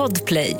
[0.00, 0.56] Podplay.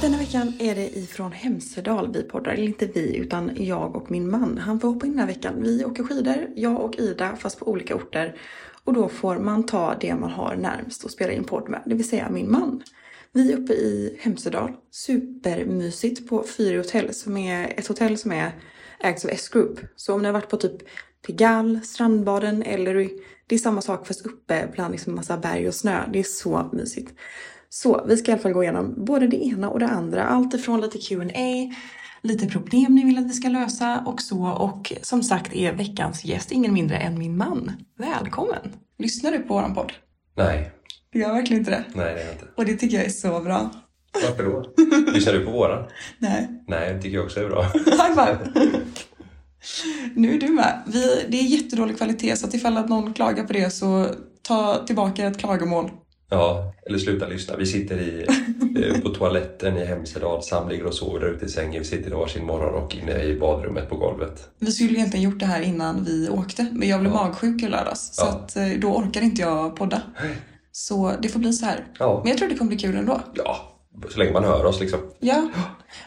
[0.00, 2.52] Denna veckan är det ifrån Hemsedal vi poddar.
[2.52, 4.58] Eller inte vi, utan jag och min man.
[4.58, 5.54] Han får hoppa in den här veckan.
[5.62, 8.34] Vi åker skidor, jag och Ida, fast på olika orter.
[8.84, 11.94] Och då får man ta det man har närmst och spela in podd med, det
[11.94, 12.82] vill säga min man.
[13.36, 14.72] Vi är uppe i Hemsedal.
[14.90, 18.52] Supermysigt på Fyri hotell, som är ett hotell som är
[19.00, 19.80] ägs av S-Group.
[19.96, 20.82] Så om ni har varit på typ
[21.26, 22.94] Pigalle, Strandbaden eller
[23.46, 26.04] det är samma sak fast uppe bland liksom massa berg och snö.
[26.12, 27.14] Det är så mysigt.
[27.68, 30.24] Så vi ska i alla fall gå igenom både det ena och det andra.
[30.24, 31.74] Allt ifrån lite Q&A,
[32.22, 34.48] lite problem ni vill att vi ska lösa och så.
[34.48, 37.72] Och som sagt är veckans gäst ingen mindre än min man.
[37.98, 38.72] Välkommen!
[38.98, 39.92] Lyssnar du på våran podd?
[40.36, 40.70] Nej,
[41.14, 41.84] jag gör verkligen inte det.
[41.94, 42.44] nej det jag inte.
[42.56, 43.70] Och det tycker jag är så bra.
[44.28, 44.72] Varför då?
[45.12, 45.84] Lyssnar du på våran?
[46.18, 46.48] Nej.
[46.68, 47.62] Nej, det tycker jag också är bra.
[47.72, 48.38] High five!
[50.14, 50.82] Nu är du med.
[50.86, 54.06] Vi, det är jättedålig kvalitet så att ifall att någon klagar på det så
[54.42, 55.90] ta tillbaka ett klagomål.
[56.30, 57.56] Ja, eller sluta lyssna.
[57.56, 58.26] Vi sitter i,
[58.84, 61.82] eh, på toaletten i Hemsedal, Sam ligger och sover där ute i sängen.
[61.82, 64.48] Vi sitter i varsin morgonrock inne i badrummet på golvet.
[64.58, 67.24] Vi skulle egentligen gjort det här innan vi åkte, men jag blev Ja.
[67.24, 68.10] magsjuk i lördags.
[68.16, 68.28] Så Ja.
[68.28, 70.02] att, eh, då orkar inte jag podda.
[70.76, 71.84] Så det får bli så här.
[71.98, 72.20] Ja.
[72.22, 73.20] Men jag tror det kommer bli kul ändå.
[73.34, 73.56] Ja,
[74.10, 75.00] så länge man hör oss liksom.
[75.20, 75.48] Ja.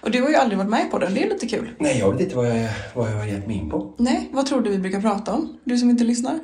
[0.04, 1.70] Och du har ju aldrig varit med i podden, det är lite kul.
[1.80, 3.96] Nej, jag vet inte vad jag, vad jag har gett mig in på.
[3.98, 5.58] Nej, vad tror du vi brukar prata om?
[5.64, 6.34] Du som inte lyssnar?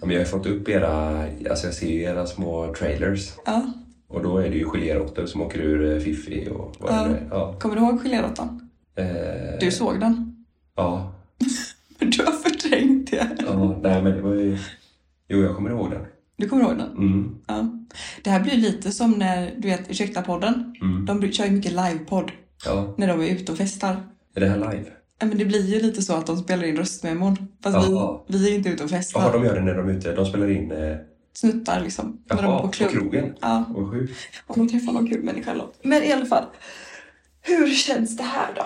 [0.00, 1.18] Ja, Men jag har fått upp era,
[1.50, 3.32] alltså jag ser ju era små trailers.
[3.46, 3.62] Ja.
[4.08, 7.04] Och då är det ju geléråttor som åker ur eh, Fiffi och vad Ja.
[7.04, 7.22] är det?
[7.30, 7.56] Ja.
[7.60, 8.70] Kommer du ihåg geléråttan?
[8.98, 9.06] Eh,
[9.60, 10.44] Du såg den.
[10.76, 11.12] Ja.
[11.98, 13.28] Du har förträngt det.
[13.46, 13.78] ja.
[13.82, 14.58] Nej, men det var ju...
[15.28, 16.00] Jo, jag kommer ihåg den.
[16.42, 16.90] Du kommer ihåg den?
[16.90, 17.34] Mm.
[17.46, 17.68] Ja.
[18.22, 20.74] Det här blir lite som när, du vet, Ursäkta-podden.
[20.80, 21.06] Mm.
[21.06, 22.32] De kör ju mycket livepodd
[22.64, 22.94] Ja.
[22.98, 24.02] när de är ute och festar.
[24.34, 24.84] Är det här live?
[25.18, 27.36] Ja, men det blir ju lite så att de spelar in röstmemon.
[27.62, 28.20] Fast Jaha.
[28.26, 29.20] vi, vi är inte ute och festar.
[29.20, 30.14] Ja, de gör det när de är ute.
[30.14, 30.72] De spelar in...
[30.72, 30.96] Eh,
[31.34, 32.18] Snuttar liksom.
[32.30, 32.90] när de är jaha, på på, klubb.
[32.90, 33.34] krogen.
[33.40, 34.14] Ja, Vad sjukt.
[34.46, 35.78] om de träffar någon kul människa eller något.
[35.82, 36.44] Men i alla fall.
[37.42, 38.62] Hur känns det här då?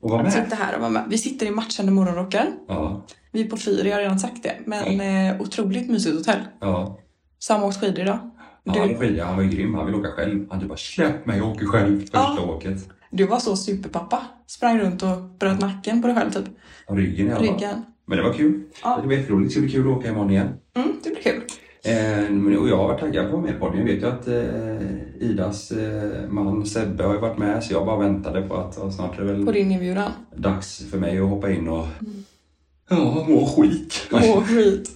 [0.00, 0.32] Och var Att med.
[0.32, 1.04] sitta här och vara med.
[1.08, 2.46] Vi sitter i matchande morgonrockar.
[2.68, 3.04] Ja.
[3.32, 4.52] Vi är på Fyr, jag har redan sagt det.
[4.66, 6.40] Men eh, otroligt mysigt hotell.
[6.60, 6.98] Ja.
[7.38, 8.18] Sam åkt skidor idag.
[8.64, 9.74] Ja, Du, han, var skit- han var ju grym.
[9.74, 10.46] Han vill åka själv.
[10.50, 12.42] Han typ bara släpp mig, jag åker själv första Ja.
[12.56, 12.88] åket.
[13.10, 14.22] du var så superpappa.
[14.46, 16.44] Sprang runt och bröt nacken på dig själv typ.
[16.88, 17.54] Ryggen i alla fall.
[17.54, 17.84] Ryggen.
[18.06, 18.62] Men det var kul.
[18.82, 18.98] Ja.
[19.02, 19.48] Det var jätteroligt.
[19.48, 20.48] Det ska bli kul att åka imorgon igen.
[20.76, 21.42] Mm, det blir kul.
[21.82, 23.78] Eh, och jag har varit taggad på att vara med i podden.
[23.78, 27.86] Jag vet ju att eh, Idas eh, man Sebbe har ju varit med så jag
[27.86, 30.12] bara väntade på att snart är det väl På din inbjudan.
[30.36, 31.86] dags för mig att hoppa in och
[32.90, 34.08] ja, må skit.
[34.12, 34.90] Åh, skit.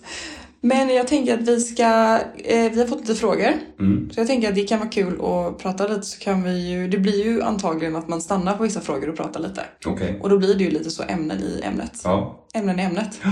[0.64, 3.52] Men jag tänker att vi ska, eh, vi har fått lite frågor.
[3.80, 4.10] Mm.
[4.10, 6.88] Så jag tänker att det kan vara kul att prata lite så kan vi ju,
[6.88, 9.62] det blir ju antagligen att man stannar på vissa frågor och pratar lite.
[9.86, 10.18] Okej.
[10.22, 12.00] Och då blir det ju lite så ämnen i ämnet.
[12.04, 12.46] Ja.
[12.54, 13.20] Ämnen i ämnet.
[13.22, 13.30] Ja.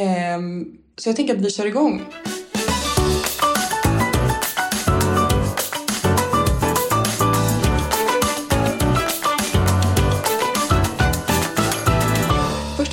[0.00, 0.64] Ehm,
[0.96, 2.02] så jag tänker att vi kör igång.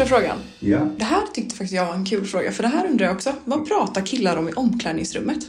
[0.08, 0.38] Frågan.
[0.60, 0.80] Ja.
[0.98, 3.34] Det här tyckte faktiskt jag var en kul fråga, för det här undrar jag också.
[3.46, 5.40] Vad pratar killar om i omklädningsrummet?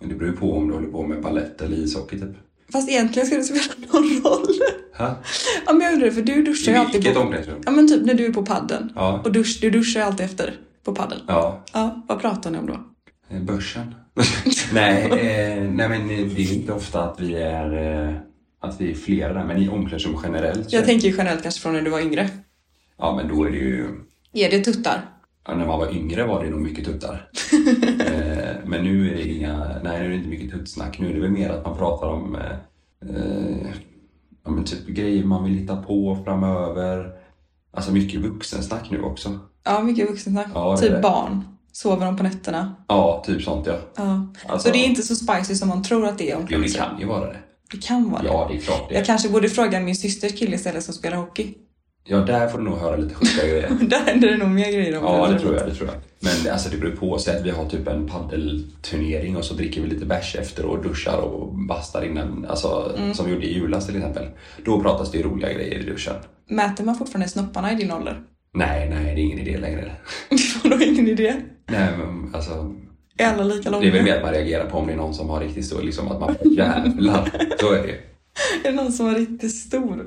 [0.00, 2.30] Men det beror ju på om du håller på med ballett eller ishockey typ.
[2.72, 4.46] Fast egentligen ska det spela någon roll.
[4.98, 5.22] Ha?
[5.66, 7.20] Ja, men jag undrar, för du duschar ju I alltid vilket på...
[7.20, 7.62] omklädningsrum?
[7.64, 8.92] Ja, men typ när du är på padden.
[8.94, 9.20] Ja.
[9.24, 11.18] Och dusch, du duschar ju alltid efter på padden.
[11.28, 11.64] Ja.
[11.72, 12.80] Ja, vad pratar ni om då?
[13.30, 13.94] Eh, Börsen?
[14.72, 18.14] nej, eh, nej, men eh, det är inte ofta att vi är, eh,
[18.60, 20.70] att vi är flera där, men i omklädningsrum generellt.
[20.70, 22.28] så- Jag tänker ju generellt kanske från när du var yngre.
[22.98, 23.86] Ja, men då är det ju...
[24.32, 25.10] Är det tuttar?
[25.46, 27.30] Ja, när man var yngre var det nog mycket tuttar.
[28.00, 29.80] eh, men nu är det inga...
[29.84, 30.98] Nej, nu är det inte mycket tuttsnack.
[30.98, 32.50] Nu är det väl mer att man pratar om eh,
[33.10, 33.66] eh,
[34.44, 37.12] ja, men typ grejer man vill hitta på framöver.
[37.72, 39.38] Alltså mycket vuxensnack nu också.
[39.64, 40.48] Ja, mycket vuxensnack.
[40.54, 41.00] Ja, typ det.
[41.00, 41.44] barn.
[41.72, 42.74] Sover de på nätterna?
[42.88, 43.78] Ja, typ sånt ja.
[43.96, 44.26] Ja.
[44.46, 46.76] Alltså, Så det är inte så spicy som man tror att det är Jo, det
[46.76, 47.38] kan ju vara det.
[47.70, 48.28] Det kan vara det.
[48.28, 48.94] Ja, det är klart det.
[48.94, 51.54] Jag kanske borde fråga min systers kille istället som spelar hockey.
[52.06, 53.68] Ja, där får du nog höra lite sjuka grejer.
[53.80, 55.66] Där händer det nog mer grejer om Ja, det tror jag.
[55.66, 55.96] Det tror jag.
[56.20, 57.18] Men alltså, det beror på.
[57.18, 60.82] Säg att vi har typ en paddelturnering och så dricker vi lite bärs efter och
[60.82, 62.46] duschar och bastar innan.
[62.48, 63.14] Alltså, Mm.
[63.14, 64.26] som vi gjorde i julas till exempel.
[64.64, 66.14] Då pratas det ju roliga grejer i duschen.
[66.48, 68.20] Mäter man fortfarande snopparna i din ålder?
[68.54, 69.92] Nej, nej, det är ingen idé längre.
[70.64, 71.34] Vadå ingen idé?
[71.70, 72.74] Nej, men alltså.
[73.18, 73.82] Är alla lika långa?
[73.82, 75.66] Det är väl mer att man reagerar på om det är någon som har riktigt
[75.66, 77.30] stor, liksom att man jävlar.
[77.60, 77.94] Så är det.
[78.68, 80.06] Är det någon som var riktigt stor?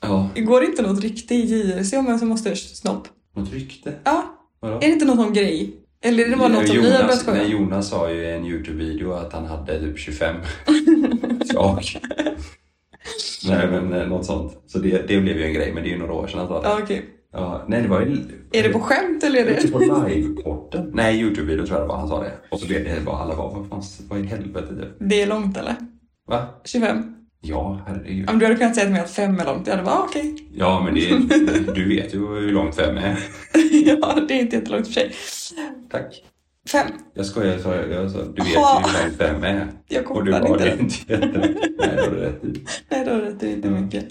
[0.00, 3.08] Ja, Går det inte något rykte i JRC om vem som måste ha snopp?
[3.36, 3.94] något rykte.
[4.04, 4.76] Ja, Vadå?
[4.76, 5.74] är det inte någon sån grej?
[6.04, 7.36] Eller är det bara något som vi har börjat Jonas, skoja?
[7.42, 10.36] nej, Jonas sa ju i en Youtube-video att han hade typ 25.
[11.52, 11.82] Jag.
[13.48, 14.62] Nej men eh, något sånt.
[14.66, 16.48] Så det, det blev ju en grej, men det är ju några år sedan han
[16.48, 16.68] sa det.
[16.68, 17.04] Ja, okej.
[17.32, 18.16] Ja, nej det var ju...
[18.52, 19.68] Är det på skämt eller är det...
[19.72, 19.78] På
[20.08, 20.90] liveporten?
[20.94, 22.32] Nej, Youtube-video tror jag det var han sa det.
[22.50, 24.88] Och så blev det bara, alla bara, vad fan, vad i helvete typ.
[25.10, 25.76] Det är långt eller?
[26.26, 26.46] Va?
[26.64, 27.14] 25?
[27.40, 28.30] Ja, herregud.
[28.30, 30.04] Om du hade kunnat säga till mig att fem är långt, jag hade bara ah,
[30.08, 30.34] okej.
[30.54, 33.18] Ja, men det, du vet ju hur långt fem är.
[33.86, 35.12] ja, det är inte jättelångt i för sig.
[35.90, 36.22] Tack.
[36.68, 36.86] Fem.
[37.14, 39.66] Jag skojar, jag sa, jag sa du vet ju hur långt fem är.
[39.88, 40.68] Jag Och du bara, det inte.
[40.68, 41.38] är inte jätte...
[41.78, 42.64] Nej, det har du rätt i.
[42.88, 43.84] Nej, då är det inte Mm.
[43.84, 44.04] mycket.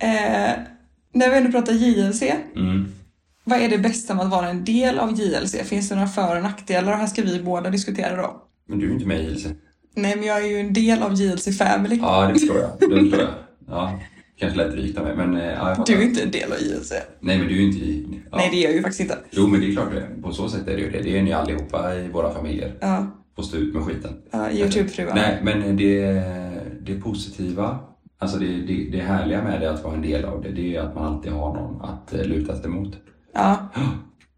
[0.00, 0.60] Eh,
[1.14, 2.22] när vi ändå pratar JLC,
[2.56, 2.88] Mm.
[3.44, 5.56] vad är det bästa med att vara en del av JLC?
[5.64, 6.92] Finns det några för och nackdelar?
[6.92, 8.42] Och här ska vi båda diskutera då.
[8.68, 9.46] Men du är ju inte med i JLC.
[9.94, 11.98] Nej, men jag är ju en del av JLC Family.
[12.02, 12.90] Ja, det förstår jag.
[12.90, 13.30] Det förstår jag.
[13.68, 14.00] Ja,
[14.38, 15.84] kanske lätt drygt av mig, men eh, ja.
[15.86, 16.92] Du är inte en del av JLC.
[17.20, 18.18] Nej, men du är ju inte.
[18.30, 18.36] Ja.
[18.36, 19.18] Nej, det är jag ju faktiskt inte.
[19.30, 20.22] Jo, men det är klart det.
[20.22, 21.02] På så sätt är det ju det.
[21.02, 22.74] Det är ni allihopa i våra familjer.
[22.80, 23.06] Ja,
[23.36, 24.12] Får stå ut med skiten.
[24.30, 25.14] ja Youtube-fruar.
[25.14, 26.22] Nej, men det,
[26.82, 27.78] det positiva,
[28.18, 30.80] alltså det, det, det härliga med det att vara en del av det, det är
[30.82, 32.94] att man alltid har någon att eh, luta sig emot.
[33.34, 33.68] Ja,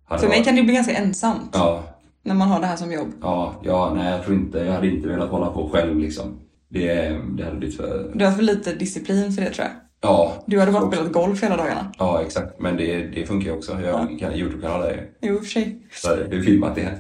[0.19, 1.85] för mig kan det bli ganska ensamt Ja,
[2.23, 3.13] när man har det här som jobb.
[3.21, 6.41] ja, ja, nej jag tror inte, jag hade inte velat hålla på själv liksom.
[6.69, 8.13] Det, det hade blivit för...
[8.15, 9.77] Du har för lite disciplin för det tror jag.
[10.01, 10.45] Ja.
[10.47, 11.93] Du hade bara spelat golf hela dagarna.
[11.99, 12.61] Ja, exakt.
[12.61, 13.81] Men det, det funkar ju också.
[13.81, 15.89] Jag har en Youtube-kanal där Jo, för sig.
[15.93, 16.99] Så det är filmat det.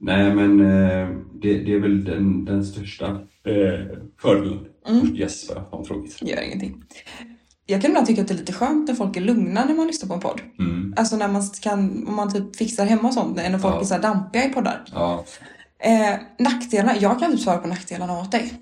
[0.00, 3.06] Nej, men eh, det, det är väl den, den största
[3.44, 4.66] eh, fördelen.
[4.88, 5.16] Mm.
[5.16, 6.22] Yes, vad tråkigt.
[6.22, 6.82] Gör ingenting.
[7.66, 9.86] Jag kan ibland tycka att det är lite skönt när folk är lugna när man
[9.86, 10.40] lyssnar på en podd.
[10.58, 10.94] Mm.
[10.96, 13.80] Alltså när man kan, om man typ fixar hemma och sånt, när folk Ja.
[13.80, 14.84] är så här dampiga i poddar.
[14.94, 15.24] Ja,
[15.78, 18.52] Eh, nackdelarna, jag kan typ svara på nackdelarna åt dig.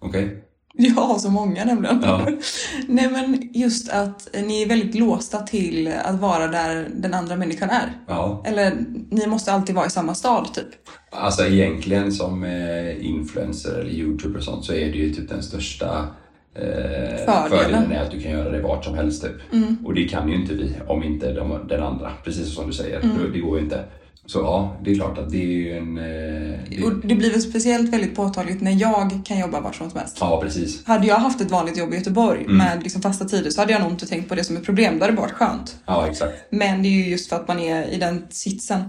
[0.00, 0.44] okej.
[0.74, 2.00] Jag har så många nämligen.
[2.02, 2.28] Ja.
[2.88, 7.70] Nej men just att ni är väldigt låsta till att vara där den andra människan
[7.70, 7.92] är.
[8.08, 8.42] Ja.
[8.46, 8.76] Eller
[9.10, 10.66] ni måste alltid vara i samma stad typ.
[11.10, 15.42] Alltså egentligen som eh, influencer eller youtuber och sånt så är det ju typ den
[15.42, 16.06] största
[16.54, 17.92] eh, Fördelen.
[17.92, 19.64] är att du kan göra det vart som helst typ.
[19.84, 23.00] Och det kan ju inte vi om inte de, den andra, precis som du säger.
[23.00, 23.84] Det, det går ju inte.
[24.26, 25.98] Så ja, det är klart att det är ju en...
[25.98, 29.90] Eh, det, Och det blir väl speciellt väldigt påtagligt när jag kan jobba vart som
[29.94, 30.16] helst.
[30.20, 30.86] ja, precis.
[30.86, 32.56] Hade jag haft ett vanligt jobb i Göteborg Mm.
[32.56, 34.98] med liksom fasta tider så hade jag nog inte tänkt på det som ett problem.
[34.98, 35.76] Det hade varit skönt.
[35.86, 36.32] Ja, exakt.
[36.50, 38.82] Men det är ju just för att man är i den sitsen.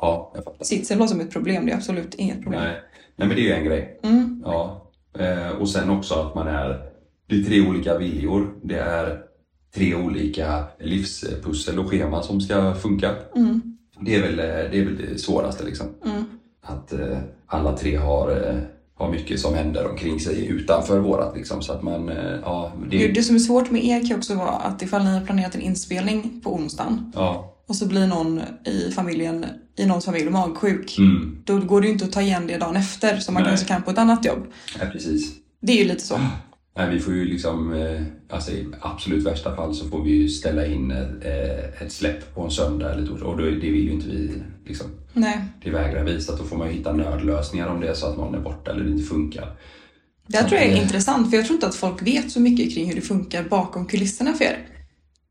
[0.00, 0.64] Ja, jag fattar.
[0.64, 2.60] Sitsen låter som ett problem, det är absolut inget problem.
[2.62, 2.76] Nej.
[3.16, 4.00] Nej, men det är ju en grej.
[4.02, 4.42] Mm.
[4.44, 4.87] Ja.
[5.18, 6.80] Eh, och sen också att man är...
[7.26, 8.54] Det är tre olika viljor.
[8.62, 9.20] Det är
[9.74, 13.14] tre olika livspussel och scheman som ska funka.
[13.36, 13.78] Mm.
[14.00, 15.86] Det är väl, eh, det, är väl det svåraste liksom.
[16.04, 16.24] Mm.
[16.62, 18.60] Att eh, alla tre har,
[18.94, 21.62] har mycket som händer omkring sig utanför vårat liksom.
[21.62, 22.10] Så att man,
[22.44, 25.26] ja, Det, det, som är svårt med er kan också vara att ifall ni har
[25.26, 27.54] planerat en inspelning på onsdagen ja.
[27.68, 29.46] och så blir någon i familjen,
[29.78, 30.98] i någons familj magsjuk.
[30.98, 33.50] Mm, Då går det ju inte att ta igen det dagen efter som man Nej.
[33.50, 34.46] kanske kan på ett annat jobb.
[34.80, 35.32] ja, precis.
[35.60, 36.18] Det är ju lite så.
[36.76, 40.28] Nej, vi får ju liksom, eh, alltså i absolut värsta fall så får vi ju
[40.28, 43.90] ställa in eh, ett släpp på en söndag eller torsdag och då, det vill ju
[43.92, 44.30] inte vi
[44.66, 44.86] liksom.
[45.12, 45.38] Nej.
[45.64, 48.06] Det vägrar vi, så att då får man ju hitta nödlösningar om det är så
[48.06, 49.56] att någon är borta eller det inte funkar.
[50.26, 52.74] Det här tror jag är intressant för jag tror inte att folk vet så mycket
[52.74, 54.58] kring hur det funkar bakom kulisserna för er.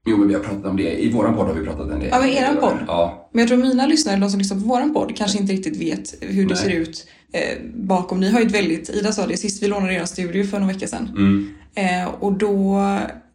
[0.08, 1.04] Jo, men vi har pratat om det.
[1.04, 2.10] I våran podd har vi pratat en del.
[2.12, 2.78] Ja, men eran podd?
[2.88, 5.78] Ja, Men jag tror mina lyssnare, de som lyssnar på våran podd, kanske inte riktigt
[5.82, 6.64] vet hur det Nej.
[6.64, 8.20] ser ut eh, bakom.
[8.20, 10.74] Ni har ju ett väldigt, Ida sa det sist vi lånade er studio för några
[10.74, 11.08] veckor sedan.
[11.18, 12.80] mm, Eh, och då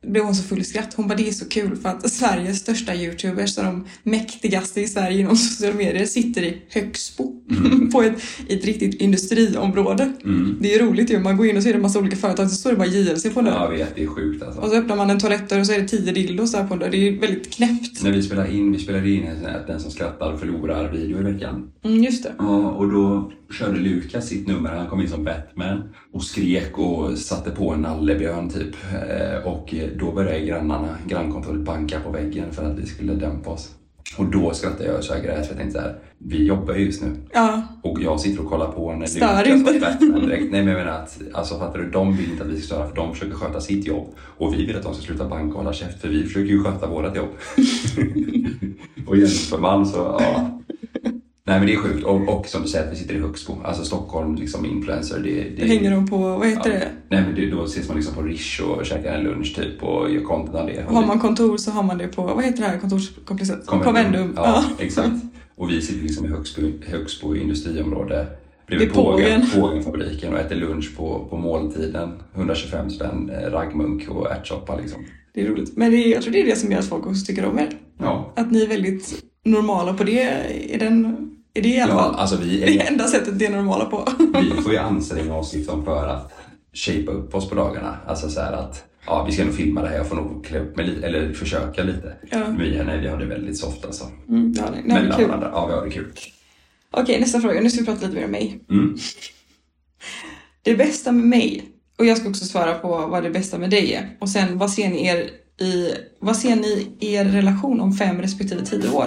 [0.02, 0.94] blev hon så full i skratt.
[0.94, 5.20] Hon bara, det är så kul för att Sveriges största youtubers de mäktigaste i Sverige
[5.20, 7.42] inom sociala medier sitter i Högsbo.
[7.92, 10.12] på ett, ett riktigt industriområde.
[10.24, 10.56] mm.
[10.60, 11.18] Det är ju roligt ju.
[11.18, 13.40] Man går in och ser en massa olika företag så står det bara JLC på
[13.40, 13.72] en dörr.
[13.72, 14.60] Jag vet, det är sjukt alltså.
[14.60, 16.80] Och så öppnar man en toalett och så är det tio dildos där på en
[16.80, 16.90] dörr.
[16.90, 18.02] Det är ju väldigt knäppt.
[18.02, 21.20] När vi spelade in, vi spelade in en sån här Den som skrattar förlorar video
[21.20, 21.70] i veckan.
[21.84, 22.32] Mm, just det.
[22.38, 24.70] Ja, och då körde Lukas sitt nummer.
[24.70, 28.74] Han kom in som Batman och skrek och satte på en nallebjörn typ.
[28.92, 33.70] Eh, Och då började grannarna, grannkontoret banka på väggen för att vi skulle dämpa oss.
[34.18, 36.84] Och då skrattade jag så jag grät för jag tänkte så här, vi jobbar ju
[36.84, 37.08] just nu.
[37.32, 39.20] Ja, Och jag sitter och kollar på när Stör
[39.56, 40.52] Lukas var Batman direkt.
[40.52, 42.88] Nej men jag menar att, alltså fattar du, de vill inte att vi ska störa
[42.88, 44.14] för de försöker sköta sitt jobb.
[44.18, 46.62] Och vi vill att de ska sluta banka och hålla käft för vi försöker ju
[46.64, 47.28] sköta vårat jobb.
[49.06, 50.61] och jämför man så, ja.
[51.52, 52.04] Nej men det är sjukt.
[52.04, 55.18] Och, och som du säger att vi sitter i Högsbo, alltså Stockholm, liksom influencer.
[55.18, 56.78] Det, det, hänger de på, vad heter ja.
[56.78, 56.88] det?
[57.08, 60.10] Nej men det, då ses man liksom på Rish och käkar en lunch typ och
[60.10, 60.84] gör content av det.
[60.88, 63.66] Har man kontor så har man det på, vad heter det här kontorskomplexet?
[63.66, 64.32] Convendum.
[64.36, 65.10] Ja, exakt.
[65.56, 68.26] Och vi sitter liksom i Högsbo, Högsbo industriområde
[68.66, 69.40] Vid bredvid Pågen.
[69.40, 72.12] Pågen, Pågenfabriken och äter lunch på, på måltiden.
[72.34, 75.04] 125 spänn, eh, raggmunk och ärtsoppa liksom.
[75.34, 75.76] Det är roligt.
[75.76, 77.68] Men det jag tror det är det som gör att folk också tycker om er.
[77.98, 78.32] Ja.
[78.36, 80.22] Att ni är väldigt normala på det.
[80.74, 83.46] Är, den, är det i alla Ja, fall alltså vi, det är, enda sättet det
[83.46, 84.08] är normala på?
[84.56, 86.32] vi får ju anstränga oss liksom för att
[86.74, 87.96] shapea upp oss på dagarna.
[88.06, 90.58] Alltså så här att ja, vi ska nog filma det här, jag får nog klä
[90.60, 92.12] upp mig lite, eller försöka lite.
[92.30, 92.44] Ja.
[92.58, 94.04] Vi, nej, vi har det väldigt soft alltså.
[94.28, 95.26] Mm, ja, nej, Mellan kul.
[95.28, 95.50] varandra.
[95.52, 96.12] Ja, vi har det kul.
[96.90, 97.60] Okej, nästa fråga.
[97.60, 98.60] Nu ska vi prata lite mer om mig.
[98.70, 98.96] Mm.
[100.62, 101.64] Det bästa med mig,
[101.98, 104.16] och jag ska också svara på vad det bästa med dig är.
[104.20, 105.30] Och sen, vad ser ni er
[105.66, 105.90] i,
[106.20, 109.06] vad ser ni er relation om fem respektive tio år?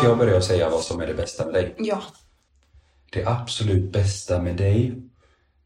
[0.00, 1.74] Ska jag börja säga vad som är det bästa med dig?
[1.78, 2.02] Ja.
[3.12, 4.94] Det absolut bästa med dig,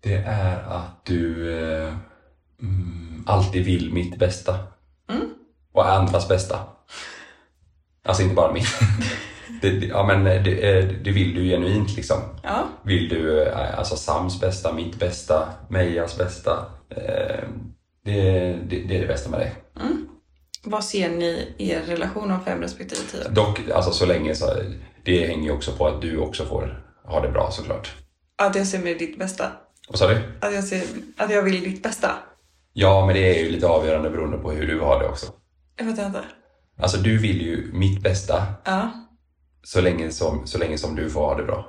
[0.00, 1.94] det är att du eh,
[2.62, 4.58] mm, alltid vill mitt bästa.
[5.72, 6.58] Och andras bästa.
[8.04, 8.68] Alltså inte bara mitt.
[9.62, 12.18] det, det, ja, men det, eh, det vill du genuint liksom.
[12.42, 12.68] Ja.
[12.82, 16.66] Vill du eh, alltså Sams bästa, mitt bästa, Mejas bästa.
[16.90, 17.44] Eh,
[18.04, 18.22] det,
[18.68, 19.52] det, det är det bästa med dig.
[20.64, 23.30] Vad ser ni i er relation om fem respektive tio år?
[23.30, 24.46] Dock, alltså så länge så,
[25.04, 27.92] det hänger ju också på att du också får ha det bra såklart.
[28.36, 29.52] Att jag ser med ditt bästa.
[29.88, 30.16] Vad sa du?
[30.40, 30.82] Att jag, ser,
[31.16, 32.10] att jag vill ditt bästa.
[32.72, 35.26] Ja, men det är ju lite avgörande beroende på hur du har det också.
[35.76, 36.20] Jag vet inte.
[36.80, 38.90] Alltså du vill ju mitt bästa Ja.
[39.62, 41.68] så länge som, så länge som du får ha det bra.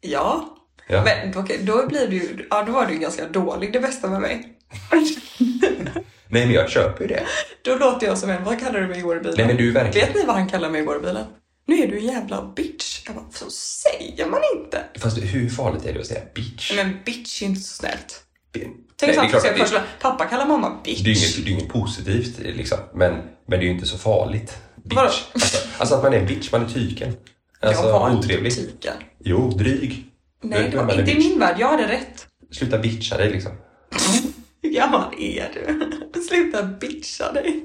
[0.00, 0.56] Ja.
[0.88, 1.04] Ja.
[1.04, 4.58] Men okej, då blir du ja då var du ganska dålig det bästa med mig.
[6.30, 7.22] Nej, men jag köper ju det.
[7.62, 9.34] Då låter jag som en, vad kallade du mig igår i bilen?
[9.36, 10.06] Nej, men du verkligen...
[10.06, 11.24] Vet ni vad han kallade mig igår i bilen?
[11.66, 13.02] Nu är du en jävla bitch.
[13.06, 14.84] Jag bara, så säger man inte.
[14.98, 16.72] Fast hur farligt är det att säga bitch?
[16.76, 18.22] Men bitch är inte så snällt.
[18.54, 21.00] Nej, Tänk det så är klart det, pappa kallar mamma bitch.
[21.00, 22.78] det, är inget, det är inget positivt liksom.
[22.94, 24.56] Men, men det är ju inte så farligt.
[24.84, 24.98] Bitch.
[24.98, 27.16] Alltså, alltså att man är bitch, man är tyken.
[27.60, 28.52] Alltså jag var otrevlig.
[28.52, 28.94] inte tyken.
[29.18, 30.04] Jo, dryg.
[30.42, 31.56] Nej, det var inte i min värld.
[31.58, 32.26] Jag hade rätt.
[32.52, 33.52] Sluta bitcha dig liksom.
[34.70, 36.20] Hur gammal är du?
[36.28, 37.64] Sluta bitcha dig.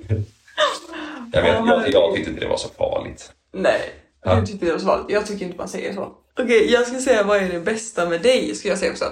[1.34, 3.32] Jag, vet, Ja, jag, jag tyckte inte det var så farligt.
[3.54, 3.82] Nej,
[4.24, 4.36] Ja.
[4.36, 5.10] du tyckte det var så vanligt.
[5.10, 6.12] Jag tycker inte man säger så.
[6.40, 9.06] Okej, jag ska säga vad är det bästa med dig, ska jag säga också.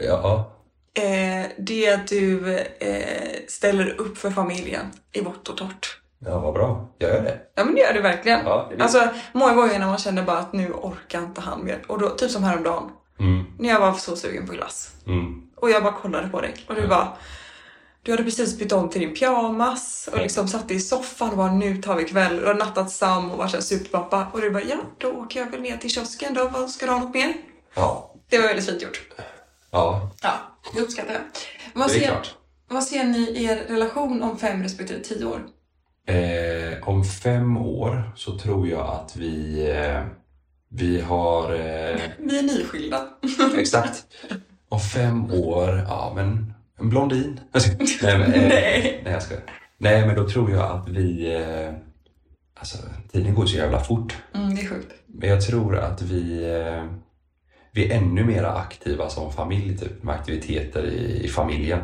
[0.00, 0.52] Ja.
[0.94, 3.02] Eh, det är att du eh,
[3.48, 6.00] ställer upp för familjen i vått och torrt.
[6.18, 6.88] Ja, vad bra.
[6.98, 7.38] Jag gör det.
[7.54, 8.40] Ja men det gör du verkligen.
[8.44, 11.82] Ja, det alltså många gånger när man känner bara att nu orkar inte han mer.
[11.86, 12.90] Och då, typ som häromdagen.
[13.20, 13.44] Mm.
[13.58, 14.90] När jag var så sugen på glass.
[15.06, 15.42] Mm.
[15.60, 17.12] Och jag bara kollade på dig och du bara
[18.02, 21.52] du hade precis bytt om till din pyjamas och liksom satt i soffan och bara
[21.52, 22.36] nu tar vi kväll.
[22.36, 24.26] Du hade nattat Sam och var såhär superpappa.
[24.32, 26.48] Och du bara ja, då åker jag väl ner till kiosken då.
[26.48, 27.32] Vad ska du ha något mer?
[27.74, 28.14] Ja.
[28.28, 29.08] Det var väldigt fint gjort.
[29.70, 30.30] Ja, Ja,
[30.74, 31.20] jag uppskattar det.
[31.74, 32.34] Vad det är ser, klart.
[32.68, 35.46] vad ser ni i er relation om fem respektive tio år?
[36.06, 40.02] Eh, om fem år så tror jag att vi, eh,
[40.68, 41.52] vi har...
[41.52, 43.08] Eh, Vi är nyskilda.
[43.56, 44.06] exakt.
[44.68, 47.40] Om fem år, ja men en blondin.
[48.02, 49.00] nej, men, eh, Nej.
[49.04, 49.34] nej, jag ska.
[49.78, 51.34] Nej, men då tror jag att vi...
[51.34, 51.74] Eh,
[52.60, 52.78] alltså,
[53.12, 54.16] tiden går så jävla fort.
[54.34, 54.92] Mm, det är sjukt.
[55.06, 56.84] Men jag tror att vi, eh,
[57.72, 61.80] vi är ännu mer aktiva som familj, typ, med aktiviteter i, i familjen.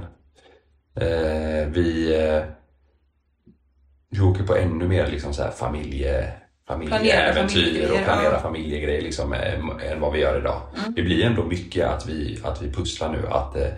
[1.01, 2.17] Eh, vi,
[4.11, 6.33] vi åker på ännu mer liksom, så här, familje,
[6.69, 8.29] familjeäventyr och planerar ja.
[8.31, 8.43] Mm.
[8.43, 10.61] familjegrejer liksom, eh, än vad vi gör idag.
[10.97, 13.29] Det blir ändå mycket att vi, att vi pusslar nu.
[13.29, 13.69] Att eh,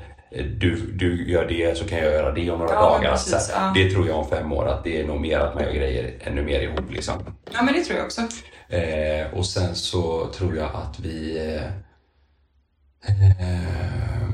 [0.44, 3.10] du, du gör det så kan jag göra det om några Ja, dagar.
[3.10, 3.72] precis, ja.
[3.74, 6.14] Det tror jag om fem år, att det är nog mer att man gör grejer
[6.20, 6.90] ännu mer ihop.
[6.92, 7.14] Liksom.
[7.52, 8.20] Ja, men det tror jag också.
[8.68, 11.38] Eh, och sen så tror jag att vi...
[11.38, 11.64] Eh,
[13.08, 14.28] eh,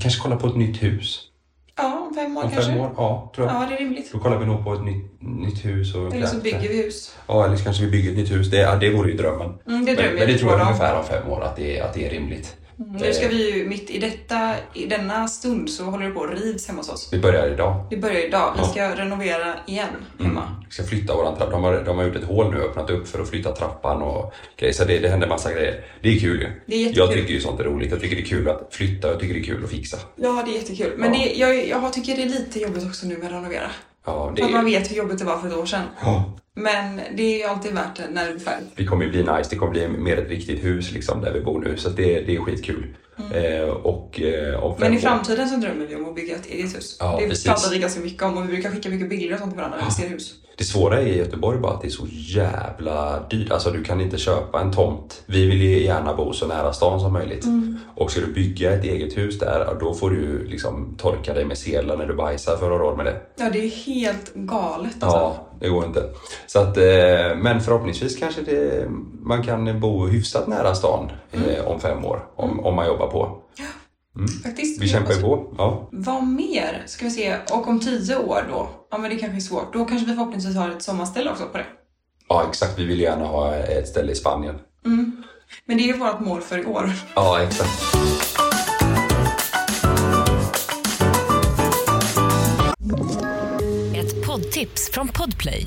[0.00, 1.27] kanske kollar på ett nytt hus.
[2.18, 2.72] Fem år Om kanske.
[2.72, 2.90] fem år?
[2.96, 3.56] Ja, tror jag.
[3.56, 4.12] Ja, det är rimligt.
[4.12, 5.94] Då kollar vi nog på ett nytt, nytt hus.
[5.94, 7.16] Och Eller så bygger vi hus.
[7.26, 8.50] Ja, eller så kanske vi bygger ett nytt hus.
[8.50, 9.54] Det, det vore ju drömmen.
[9.66, 11.94] Mm, det drömmer men, men det tror jag ungefär om fem år, att det, att
[11.94, 12.56] det är rimligt.
[12.86, 16.40] Nu ska vi ju mitt i detta, i denna stund så håller det på att
[16.40, 17.08] rivs hemma hos oss.
[17.12, 17.86] Vi börjar idag.
[17.90, 18.52] Det börjar idag.
[18.56, 18.68] Vi Ja.
[18.68, 20.42] ska renovera igen hemma.
[20.42, 20.54] Mm.
[20.68, 21.50] Vi ska flytta våran trappa.
[21.52, 24.02] De har, de har gjort ett hål nu och öppnat upp för att flytta trappan
[24.02, 24.72] och grejer.
[24.74, 25.84] Så det, det händer massa grejer.
[26.02, 26.48] Det är kul ju.
[26.66, 26.98] Det är jättekul.
[26.98, 27.90] Jag tycker ju sånt är roligt.
[27.90, 29.96] Jag tycker det är kul att flytta och jag tycker det är kul att fixa.
[30.16, 30.92] Ja, det är jättekul.
[30.96, 31.20] Men Ja.
[31.20, 33.70] det, jag, jag tycker det är lite jobbigt också nu med att renovera.
[34.08, 35.84] Ja, det För att man vet hur jobbigt det var för ett år sedan.
[36.02, 36.38] Ja.
[36.54, 38.68] Men det är ju alltid värt det när det blir färdigt.
[38.76, 39.50] Det kommer ju bli nice.
[39.50, 41.76] Det kommer bli mer ett riktigt hus liksom där vi bor nu.
[41.76, 42.94] Så det, det är skitkul.
[43.34, 46.96] Eh, och eh, Men i framtiden så drömmer vi om att bygga ett eget hus.
[47.00, 49.52] Ja, det pratar vi ganska mycket om och vi brukar skicka mycket bilder och sånt
[49.52, 50.34] till varandra när vi ser hus.
[50.58, 53.50] Det svåra i Göteborg bara att det är så jävla dyrt.
[53.50, 55.22] Alltså du kan inte köpa en tomt.
[55.26, 57.44] Vi vill ju gärna bo så nära stan som möjligt.
[57.96, 61.58] Och ska du bygga ett eget hus där, då får du liksom torka dig med
[61.58, 63.20] sedlar när du bajsar för att ha råd med det.
[63.36, 65.18] Ja, det är helt galet alltså.
[65.18, 66.02] Ja, det går inte.
[66.46, 68.88] Så att, eh, men förhoppningsvis kanske det,
[69.20, 72.24] man kan bo hyfsat nära stan eh, om fem år.
[72.36, 73.38] Om, om man jobbar på.
[74.42, 74.82] Faktiskt.
[74.82, 75.54] Vi kämpar ju på.
[75.58, 75.88] Ja.
[75.92, 77.36] Vad mer ska vi se?
[77.52, 78.68] Och om tio år då?
[78.90, 79.72] Ja, men det kanske är svårt.
[79.72, 81.66] Då kanske vi förhoppningsvis har ett sommarställe också på det.
[82.28, 82.78] ja, exakt.
[82.78, 84.54] Vi vill gärna ha ett ställe i Spanien.
[85.64, 86.92] Men det är ju vårt mål för i år.
[87.14, 87.94] Ja, exakt.
[93.96, 95.66] Ett poddtips från Podplay.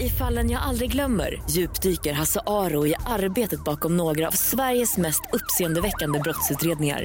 [0.00, 5.20] I fallen jag aldrig glömmer djupdyker Hasse Aro i arbetet bakom några av Sveriges mest
[5.32, 7.04] uppseendeväckande brottsutredningar.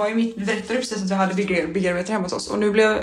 [0.00, 2.58] Var ju mitt, vi berättade precis att vi hade bygg- byggarbetare hemma hos oss och
[2.58, 3.02] nu blev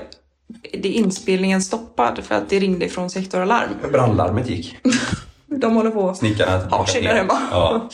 [0.74, 3.70] det inspelningen stoppad för att det ringde från sektoralarm.
[3.92, 4.78] Brandlarmet gick.
[5.46, 7.34] De håller på Snickarna Ja, sig där hemma.
[7.52, 7.90] Ja.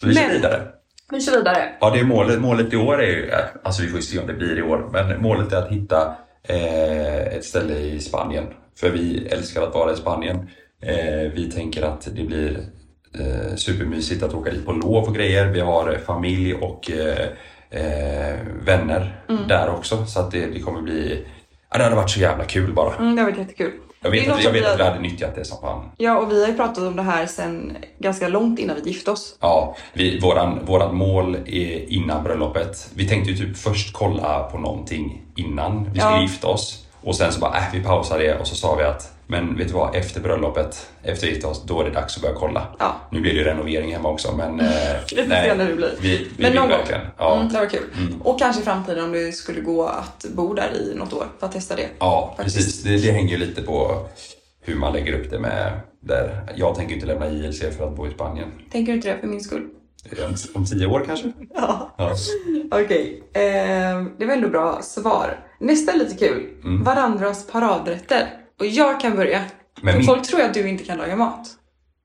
[0.00, 0.62] Så vi kör Men- vidare.
[1.12, 1.68] Vi kör vidare.
[1.80, 4.18] Ja, det är målet, målet i år är ju, äh, alltså vi får ju se
[4.18, 6.14] om det blir i år, men målet är att hitta
[6.48, 8.44] eh, ett ställe i Spanien.
[8.80, 10.36] För vi älskar att vara i Spanien.
[10.82, 12.60] Eh, vi tänker att det blir
[13.18, 15.46] eh, supermysigt att åka dit på lov och grejer.
[15.46, 16.90] Vi har eh, familj och
[17.72, 19.48] eh, vänner Mm.
[19.48, 21.24] där också, så att det, det kommer bli
[21.70, 22.94] Ja, det hade varit så jävla kul bara.
[22.96, 23.72] Mm, det har varit jättekul.
[24.04, 25.90] Jag vet, att, jag vet vi att vi hade nyttjat det som fan.
[25.96, 29.10] Ja, och vi har ju pratat om det här sen ganska långt innan vi gifte
[29.10, 29.36] oss.
[29.40, 32.90] Ja, vi, våran, vårat mål är innan bröllopet.
[32.94, 36.22] Vi tänkte ju typ först kolla på någonting innan vi skulle Ja.
[36.22, 36.86] gifta oss.
[37.02, 39.68] Och sen så bara, äh, vi pausar det och så sa vi att, men vet
[39.68, 42.66] du vad, efter bröllopet, efter vi gifte oss, då är det dags att börja kolla.
[42.78, 42.94] Ja.
[43.10, 44.60] Nu blir det ju renovering hemma också, men...
[44.60, 44.66] Eh,
[45.10, 45.94] Vi får se när det blir.
[46.00, 46.78] Vi, vi Men vill någon gång.
[47.18, 47.36] Ja.
[47.36, 47.82] Mm, det var kul.
[48.24, 51.46] Och kanske i framtiden om det skulle gå att bo där i något år för
[51.46, 51.88] att testa det.
[51.98, 52.56] Ja, Faktiskt.
[52.56, 52.82] precis.
[52.82, 54.06] Det, det hänger ju lite på
[54.60, 56.42] hur man lägger upp det med där.
[56.56, 58.48] Jag tänker inte lämna JLC för att bo i Spanien.
[58.72, 59.68] Tänker du inte det för min skull?
[60.28, 61.32] Om, om tio år kanske?
[61.54, 61.94] Ja.
[61.98, 62.14] Ja.
[62.82, 63.42] Okej, eh,
[64.18, 65.38] det var ändå bra svar.
[65.60, 66.48] Nästa är lite kul.
[66.64, 66.84] Mm.
[66.84, 68.26] Varandras paradrätter.
[68.60, 69.40] Och jag kan börja.
[69.82, 71.48] Men min- Folk tror att du inte kan laga mat.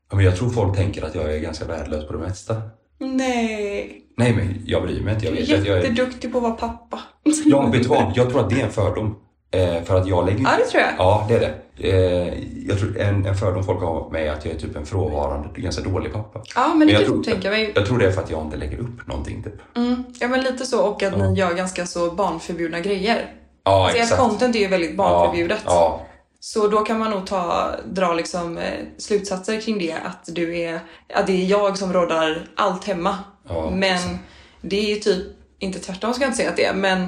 [0.09, 2.55] Ja, men jag tror folk tänker att jag är ganska värdelös på det mesta.
[2.99, 4.01] Nej.
[4.17, 5.25] Nej, men jag bryr mig inte.
[5.25, 5.81] Jag Du vet är jag är...
[5.81, 6.99] jätteduktig på att vara pappa.
[7.45, 8.11] Ja, vet du vad?
[8.15, 9.15] Jag tror att det är en fördom.
[9.51, 10.91] Eh, för att jag lägger Ja, det tror jag.
[10.97, 11.53] Ja, det är det.
[11.91, 12.33] Eh,
[12.67, 14.85] jag tror en, en fördom folk har med mig är att jag är typ en
[14.85, 16.41] frånvarande, ganska dålig pappa.
[16.55, 17.71] Ja, men det jag kan tror, jag tänka mig.
[17.75, 19.77] Jag tror det är för att jag inte lägger upp någonting typ.
[19.77, 20.03] Mm.
[20.19, 20.85] Ja, men lite så.
[20.87, 23.25] Och att ni gör ganska så barnförbjudna grejer.
[23.63, 24.21] Ja, Alltså, ert exakt.
[24.21, 25.61] content är ju väldigt barnförbjudet.
[25.65, 26.01] Ja,
[26.39, 29.93] Så då kan man nog ta, dra liksom, eh, slutsatser kring det.
[29.93, 30.79] Att, du är,
[31.13, 33.17] att det är jag som råddar allt hemma.
[33.49, 34.15] Ja, men exakt.
[34.61, 35.27] det är ju typ,
[35.59, 37.07] inte tvärtom ska jag inte säga att det är, men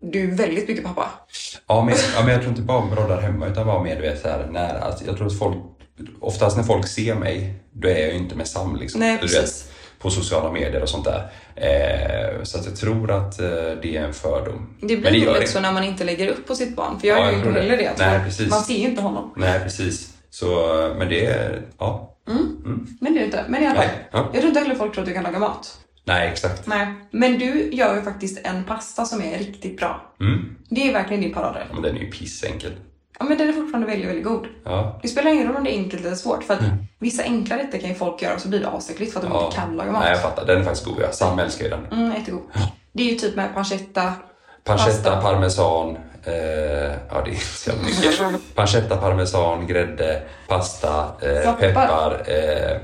[0.00, 1.10] du är väldigt mycket pappa.
[1.66, 4.02] ja, men, ja, men jag tror inte bara om roddar hemma utan bara mer du
[4.02, 4.78] vet, så här, nära.
[4.80, 5.56] Alltså, jag tror att folk,
[6.20, 9.00] oftast när folk ser mig, då är jag ju inte med Sam liksom.
[9.00, 9.69] Nej, precis.
[10.02, 11.30] På sociala medier och sånt där.
[11.56, 13.46] Eh, så att jag tror att eh,
[13.82, 14.74] det är en fördom.
[14.80, 17.00] Det blir nog lätt så när man inte lägger upp på sitt barn.
[17.00, 17.92] För jag Ja, jag ju inte heller det.
[17.98, 18.50] Nej, man- precis.
[18.50, 19.32] Man ser ju inte honom.
[19.36, 20.14] Nej, precis.
[20.30, 20.46] Så,
[20.98, 22.06] men det är, ja.
[23.00, 23.44] Men det är inte.
[23.48, 23.88] Men i alla fall.
[24.10, 24.18] Ja.
[24.32, 25.78] Jag tror inte heller folk tror att du kan laga mat.
[26.04, 26.66] Nej, exakt.
[26.66, 26.86] Nej.
[27.10, 30.14] Men du gör ju faktiskt en pasta som är riktigt bra.
[30.20, 30.56] Mm.
[30.68, 31.66] Det är verkligen din paradrätt.
[31.68, 32.72] Ja, men den är ju pissenkel.
[33.18, 34.46] Ja, men den är fortfarande väldigt, väldigt god.
[34.64, 35.00] Ja.
[35.02, 36.44] Det spelar ingen roll om det är enkelt eller svårt.
[36.44, 36.60] För att
[36.98, 39.32] vissa enkla rätter kan ju folk göra och så blir det asäckligt för att de
[39.32, 39.44] ja.
[39.44, 40.02] inte kan laga mat.
[40.02, 40.46] Nej, jag fattar.
[40.46, 40.96] Den är faktiskt god.
[41.02, 41.12] Ja.
[41.12, 41.86] Sam älskar ju den.
[41.86, 42.42] Mm, jättegod.
[42.92, 44.12] Det är ju typ med pancetta.
[44.64, 45.20] Pancetta, Pasta.
[45.22, 45.96] parmesan.
[46.24, 46.34] Eh,
[47.10, 48.40] ja, det är så mycket.
[48.54, 52.22] Pancetta, parmesan, grädde, pasta, eh, peppar.
[52.26, 52.76] Eh,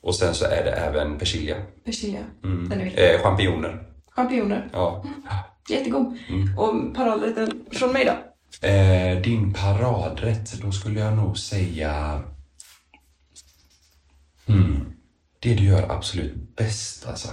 [0.00, 1.56] och sen så är det även persilja.
[1.84, 2.20] Persilja.
[2.42, 3.14] Den är viktig.
[3.14, 3.82] Eh, champinjoner.
[4.10, 4.68] Champinjoner.
[4.72, 5.04] Ja.
[5.68, 6.18] Jättegod.
[6.28, 6.58] Mm.
[6.58, 8.12] Och paradrätten från mig då?
[8.62, 12.22] Eh, din paradrätt, då skulle jag nog säga...
[14.46, 14.84] Hmm.
[15.40, 17.28] Det du gör absolut bäst alltså.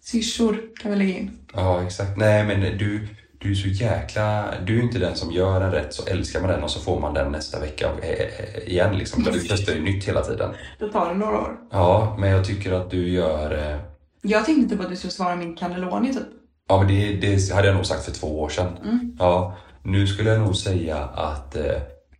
[0.00, 1.30] Syrsor kan vi lägga in.
[1.54, 2.16] Ja, exakt.
[2.16, 4.54] Nej, men du, du är så jäkla...
[4.66, 7.00] Du är inte den som gör en rätt så älskar man den och så får
[7.00, 9.22] man den nästa vecka eh, eh, igen liksom.
[9.22, 10.54] Du testar ju nytt hela tiden.
[10.78, 11.56] Då tar det några år.
[11.70, 13.70] Ja, men jag tycker att du gör...
[13.72, 13.80] eh,
[14.22, 16.22] Jag tänkte typ att du skulle svara min cannelloni typ.
[16.68, 18.76] Ja, men det, det hade jag nog sagt för två år sedan.
[18.84, 19.16] Mm.
[19.18, 21.64] Ja, nu skulle jag nog säga att eh,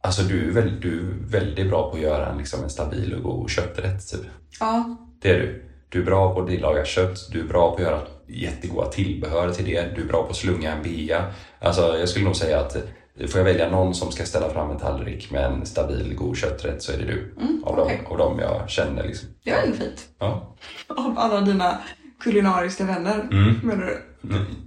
[0.00, 3.14] alltså du, är väl, du är väldigt bra på att göra en, liksom, en stabil
[3.14, 4.10] och god kötträtt.
[4.10, 4.20] Typ.
[4.60, 5.62] Ja, Det är du.
[5.88, 9.50] Du är bra på att tillaga kött, du är bra på att göra jättegoda tillbehör
[9.50, 11.24] till det, du är bra på att slunga en bea.
[11.58, 14.70] Alltså, jag skulle nog säga att eh, får jag välja någon som ska ställa fram
[14.70, 17.34] en tallrik med en stabil, god kötträtt så är det du.
[17.64, 17.96] av, okej.
[17.96, 19.02] dem, av dem jag känner.
[19.02, 19.28] Liksom.
[19.44, 20.06] det är ju fint.
[20.18, 20.56] Ja.
[20.88, 21.78] Av alla dina
[22.20, 23.60] kulinariska vänner, Mm.
[23.62, 24.02] menar du?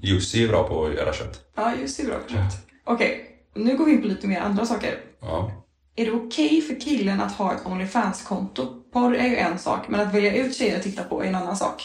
[0.02, 1.41] Jussi är bra på att göra kött.
[1.56, 2.04] Ja, just det.
[2.04, 2.58] Bra på kött.
[2.84, 5.00] Okej, nu går vi in på lite mer andra saker.
[5.22, 5.52] Ja.
[5.95, 8.67] Är det okej för killen att ha ett OnlyFans-konto?
[8.93, 11.36] Porr är ju en sak, men att välja ut tjejer att titta på är en
[11.36, 11.82] annan sak.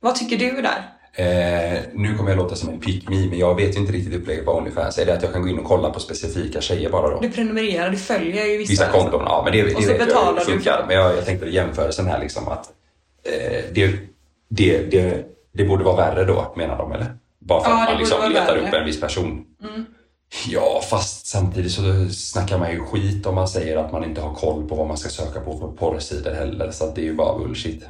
[0.00, 0.88] Vad tycker du där?
[1.14, 4.14] Eh, nu kommer jag låta som en pick me, men jag vet ju inte riktigt
[4.14, 4.98] upplägget på Onlyfans.
[4.98, 7.20] Är det att jag kan gå in och kolla på specifika tjejer bara då?
[7.20, 8.70] Du prenumererar, du följer ju vissa.
[8.70, 10.76] Vissa konton, ja men det, det Och så vet jag betalar hur det du funkar.
[10.80, 12.72] för- Men jag, jag tänkte jämförelsen här liksom att
[13.24, 13.98] eh, det,
[14.48, 17.16] det, det, det borde vara värre då, menar de eller?
[17.38, 18.58] Bara för Ja, att man liksom letar värre.
[18.58, 18.68] Mm.
[18.68, 19.44] upp en viss person.
[20.48, 24.34] Ja, fast samtidigt så snackar man ju skit om man säger att man inte har
[24.34, 26.70] koll på vad man ska söka på på porrsidor heller.
[26.70, 27.84] Så att det är ju bara bullshit.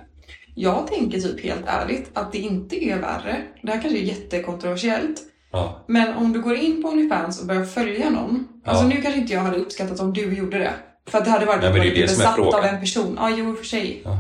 [0.55, 3.42] Jag tänker typ helt ärligt att det inte är värre.
[3.62, 5.20] Det här kanske är jättekontroversiellt.
[5.53, 8.48] Ja, Men om du går in på Onlyfans och börjar följa någon.
[8.64, 8.88] Alltså Ja.
[8.88, 10.72] nu kanske inte jag hade uppskattat om du gjorde det.
[11.09, 11.68] För att det hade varit Nej,
[12.05, 13.16] att som är besatt av en person.
[13.20, 14.03] Ja, jo för sig.
[14.05, 14.18] Ja.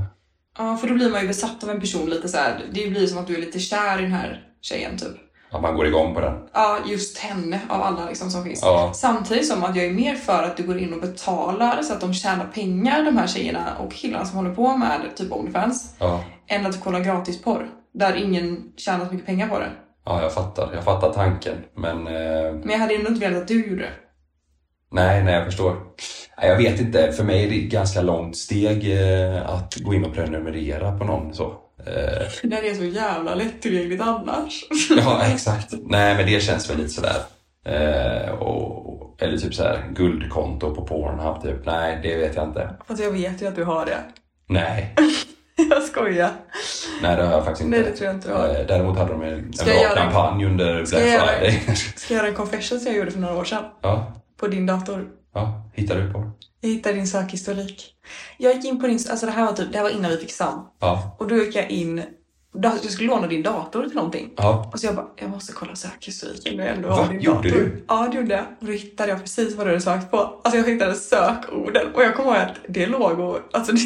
[0.58, 2.64] Ja, för då blir man ju besatt av en person lite så här.
[2.72, 5.16] Det blir som att du är lite kär i den här tjejen typ.
[5.50, 6.34] att man går igång på den.
[6.52, 8.62] Ja, just henne av alla liksom som finns.
[8.62, 8.92] Ja.
[8.94, 12.00] Samtidigt som att jag är mer för att du går in och betalar så att
[12.00, 15.94] de tjänar pengar, de här tjejerna och killarna som håller på med typ Onlyfans.
[15.98, 16.24] Ja.
[16.46, 17.68] Än att du kollar gratisporr.
[17.94, 19.70] Där ingen tjänar så mycket pengar på det.
[20.04, 20.70] ja, jag fattar.
[20.74, 21.56] Jag fattar tanken.
[21.76, 23.92] Men eh, Men jag hade ändå inte velat att du gjorde det.
[24.92, 25.76] Nej, nej, jag förstår.
[26.40, 29.94] Nej, Jag vet inte, för mig är det ett ganska långt steg eh, att gå
[29.94, 31.44] in och prenumerera på någon så.
[31.86, 34.64] Eh, Det är så jävla lättillgängligt annars.
[34.96, 35.68] ja, exakt.
[35.82, 37.16] Nej, men det känns väl lite sådär.
[37.66, 41.66] Eh, och, eller typ så här guldkonto på Pornhub, typ.
[41.66, 42.70] Nej, det vet jag inte.
[42.88, 43.98] Fast jag vet ju att du har det.
[44.48, 44.94] Nej,
[45.70, 46.30] Jag skojar.
[47.02, 47.76] nej det har jag faktiskt inte.
[47.78, 48.64] Nej, det tror jag inte du har.
[48.68, 51.76] Däremot hade de en, bra göra en- kampanj under Ska Black jag göra en- Friday.
[51.76, 53.64] Ska jag göra en confession som jag gjorde för några år sedan?
[53.82, 55.08] ja, På din dator.
[55.34, 56.30] ja, hittar du på?
[56.60, 57.94] Jag hittade din sökhistorik.
[58.38, 60.16] Jag gick in på din, alltså det här var typ, det här var innan vi
[60.16, 60.66] fick Sam.
[60.80, 62.02] Ja, Och då gick jag in,
[62.62, 64.30] jag skulle låna din dator till någonting.
[64.36, 64.70] ja.
[64.72, 67.08] Och så jag bara, jag måste kolla sökhistoriken jag ändå Va?
[67.10, 67.60] din Gjorde dator.
[67.60, 67.84] du?
[67.88, 68.44] Ja, det gjorde jag.
[68.60, 70.16] Och då hittade jag precis vad du hade sökt på.
[70.16, 71.94] Alltså jag hittade sökorden.
[71.94, 73.80] Och jag kommer ihåg att det låg och, alltså det,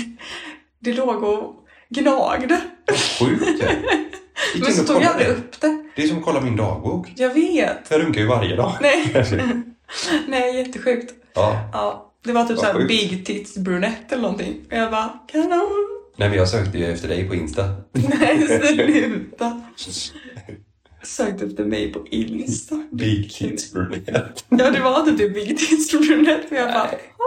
[0.80, 1.54] det låg och
[1.88, 2.60] gnagde.
[3.20, 3.52] Sjukt ju.
[4.54, 5.82] Gick Men så tog jag aldrig upp det.
[5.96, 7.12] Det är som att kolla min dagbok.
[7.16, 7.90] Jag vet.
[7.90, 8.72] Jag runkar ju varje dag.
[8.80, 9.14] Nej.
[10.28, 11.14] Nej, jättesjukt.
[11.34, 11.70] Ja.
[11.72, 14.60] Ja, det var typ såhär big tits brunette eller någonting.
[14.70, 15.88] Och jag bara, kanon.
[16.16, 17.64] Nej men jag sökte ju efter dig på Insta.
[17.92, 19.62] Nej, sluta.
[21.02, 22.82] Sökte efter mig på Insta.
[22.92, 24.32] Big Kids Brunette.
[24.48, 26.46] Ja, det var inte typ big tits brunette.
[26.50, 26.98] Men jag bara, Nej.
[27.18, 27.24] "Ja,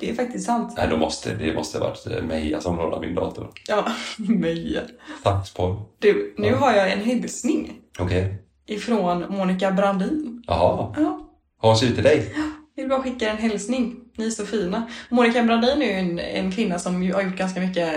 [0.00, 0.72] det är faktiskt sant.
[0.76, 3.50] Nej, då måste, det måste varit eh, Meja som lånade min dator.
[3.68, 3.84] Ja,
[4.16, 4.80] Meja.
[5.22, 5.82] Tacksporr.
[5.98, 6.56] Du, nu Ja.
[6.56, 8.42] har jag en hälsning Okej.
[8.66, 10.42] ifrån Monica Brandin.
[10.46, 10.94] Jaha.
[10.98, 11.25] Ja,
[11.60, 12.32] Hon skrivit till dig?
[12.74, 13.96] jag vill bara skicka en hälsning.
[14.18, 14.82] Ni är så fina.
[15.08, 17.94] Monica Brandin är ju en, en kvinna som har gjort ganska mycket...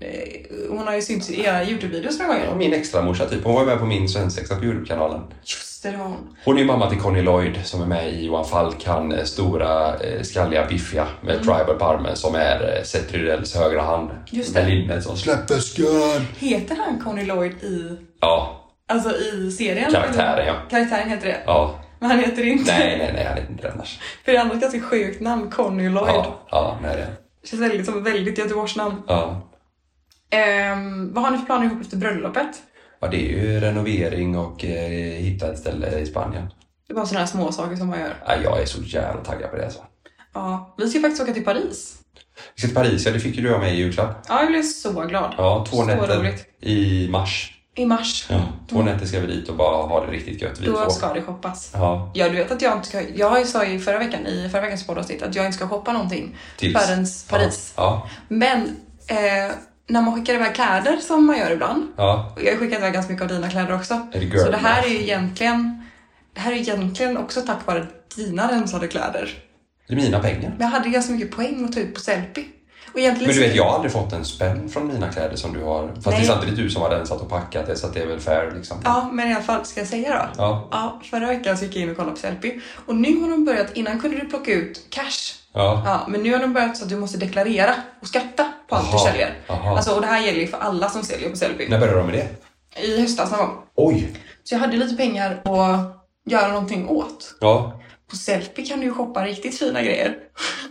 [0.00, 2.54] Eh, hon har ju synts i era Youtube-videos några Ja, gånger.
[2.58, 3.44] min extra morsa typ.
[3.44, 5.20] Hon var med på min svensexa på Youtube-kanalen.
[5.44, 6.36] Just det, det har hon.
[6.44, 8.84] Hon är ju mamma till Conny Lloyd som är med i Johan Falk.
[8.86, 13.82] Han eh, stora, eh, skalliga, biffiga med tribal på armen som är Seth Ryddells högra
[13.82, 14.10] hand.
[14.30, 14.70] Just Med det.
[14.70, 16.26] linnet som släpp väskan.
[16.38, 17.96] Heter han Conny Lloyd i...
[18.20, 19.90] Ja, Alltså i serien?
[19.92, 20.54] Karaktären, ja.
[20.70, 21.42] Karaktären heter det.
[21.46, 21.80] ja.
[22.02, 22.72] Men han heter inte...
[22.78, 23.98] Nej, nej, nej, han är inte det annars.
[24.24, 26.08] För det är annars ganska sjukt namn, Conny Lloyd.
[26.14, 27.06] Ja, ja, nej det.
[27.42, 29.02] Det känns väldigt som ett väldigt Göteborgsnamn.
[29.08, 29.48] Ja.
[30.30, 32.62] Ehm, vad har ni för planer ihop efter bröllopet?
[33.00, 34.90] ja, det är ju renovering och eh,
[35.22, 36.46] hitta ett ställe i Spanien.
[36.88, 38.14] Det var sådana här små saker som man gör.
[38.26, 39.80] Ja, jag är så jävla taggad på det alltså.
[40.34, 41.94] Ja, vi ska faktiskt åka till Paris.
[42.54, 44.26] Vi ska till Paris, ja det fick ju du av mig i julklapp.
[44.28, 45.34] Ja, jag blev så glad.
[45.38, 46.46] Ja, två Så nätter roligt.
[46.60, 47.58] i mars.
[47.74, 48.26] I mars.
[48.30, 50.90] Ja, två nätter ska vi dit och bara ha det riktigt gött vi Då två.
[50.90, 51.70] ska det shoppas.
[51.74, 53.00] Ja, Ja, du vet att jag inte ska...
[53.14, 56.36] Jag sa ju förra veckan i förra veckans poddavsnitt att jag inte ska shoppa någonting
[56.56, 56.86] tills.
[56.86, 57.72] förrän Paris.
[57.76, 58.62] Ja, Men
[59.06, 59.52] eh,
[59.86, 61.86] när man skickar iväg kläder som man gör ibland.
[61.96, 62.32] ja.
[62.36, 64.08] och Jag har skickat iväg ganska mycket av dina kläder också.
[64.12, 65.82] Det Så det här är ju egentligen...
[66.34, 69.30] Det här är egentligen också tack vare dina rensade kläder.
[69.88, 70.50] Det är mina pengar.
[70.58, 72.44] Men jag hade ganska mycket poäng att ta ut på Sellpy.
[72.94, 75.88] Men du vet, jag har aldrig fått en spänn från mina kläder som du har.
[75.94, 76.16] Fast Nej.
[76.16, 78.20] det är samtidigt du som har rensat och packat det så att det är väl
[78.20, 78.76] fair liksom.
[78.84, 80.42] Ja, men i alla fall, ska jag säga då?
[80.42, 80.68] Ja.
[80.70, 82.60] Ja, förra veckan så gick jag in och kollade på Sellpy.
[82.86, 85.34] Och nu har de börjat, innan kunde du plocka ut cash.
[85.54, 85.82] Ja.
[85.86, 88.88] Ja, men nu har de börjat så att du måste deklarera och skatta på allt
[88.92, 89.34] Jaha, du säljer.
[89.46, 89.76] jaha.
[89.76, 91.68] Alltså, och det här gäller ju för alla som säljer på Sellpy.
[91.68, 92.28] När började de med det?
[92.80, 93.56] i höstas någon gång.
[93.74, 94.16] Oj!
[94.44, 97.34] Så jag hade lite pengar att göra någonting åt.
[97.40, 97.80] Ja.
[98.10, 100.16] På Sellpy kan du ju shoppa riktigt fina grejer.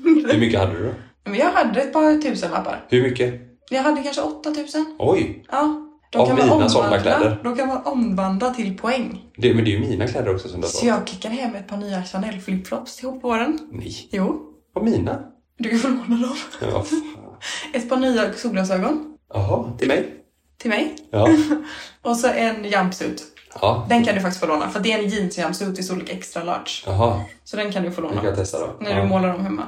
[0.04, 0.94] Hur mycket hade du då?
[1.24, 2.86] Men jag hade ett par tusen lappar.
[2.90, 3.34] Hur mycket?
[3.70, 4.96] Jag hade kanske 8000.
[5.00, 5.46] Oj!
[5.52, 5.88] Ja.
[6.16, 7.40] Av mina sådana kläder?
[7.44, 9.26] Då kan man omvandla till poäng.
[9.38, 11.56] Det, men det är ju mina kläder också som du har Så jag kickade hem
[11.56, 13.60] ett par nya Chanel flipflops till våren.
[13.72, 14.10] Nej.
[14.12, 14.42] Jo,
[14.76, 15.20] Av mina?
[15.58, 16.36] du kan få låna dem.
[16.62, 16.86] Ja.
[17.74, 20.18] Ett par nya solglasögon Jaha, till mig?
[20.58, 20.96] till mig.
[21.12, 21.28] Ja.
[22.02, 23.24] Och så en jumpsuit.
[23.62, 23.86] Ja.
[23.90, 26.44] Den kan du faktiskt få låna för det är en jeans jumpsuit i storlek extra
[26.44, 26.72] large.
[26.86, 28.16] Jaha, Så den kan du få låna.
[28.16, 28.68] kan jag testa då.
[28.80, 29.02] När ja.
[29.02, 29.68] du målar dem hemma.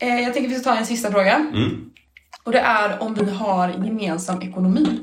[0.00, 1.34] Eh, jag tänker vi ska ta en sista fråga.
[1.34, 1.90] Mm.
[2.44, 5.00] Och det är om vi har gemensam ekonomi.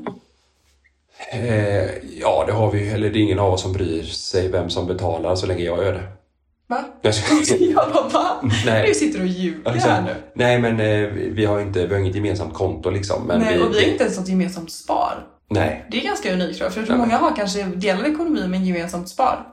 [1.32, 1.84] Eh,
[2.20, 2.88] ja, det har vi.
[2.88, 5.84] Eller det är ingen av oss som bryr sig vem som betalar så länge jag
[5.84, 6.02] gör det.
[6.68, 6.84] Va?
[7.02, 7.14] Jag
[7.74, 8.50] bara, va?
[8.66, 8.88] Nej.
[8.88, 10.14] Du sitter och ljuger Alltså, här nu.
[10.34, 13.22] nej, men eh, vi- har inte, vi har inget gemensamt konto liksom.
[13.26, 15.26] Men Nej, vi, och vi har inte ens något gemensamt spar.
[15.50, 15.84] Nej.
[15.90, 16.72] Det är ganska unikt tror jag.
[16.72, 19.46] För jag tror många har kanske delad ekonomi men gemensamt spar.